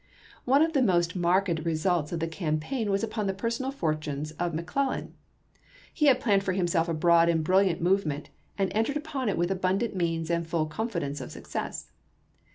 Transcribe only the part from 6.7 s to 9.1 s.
a broad and brilliant movement, and entered